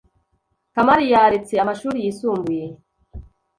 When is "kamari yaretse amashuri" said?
0.73-1.97